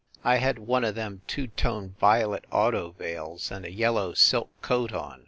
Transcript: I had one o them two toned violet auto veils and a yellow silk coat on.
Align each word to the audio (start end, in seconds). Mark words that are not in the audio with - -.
I 0.23 0.37
had 0.37 0.57
one 0.57 0.83
o 0.83 0.91
them 0.91 1.21
two 1.27 1.45
toned 1.45 1.99
violet 1.99 2.45
auto 2.51 2.95
veils 2.97 3.51
and 3.51 3.65
a 3.65 3.71
yellow 3.71 4.15
silk 4.15 4.49
coat 4.63 4.93
on. 4.93 5.19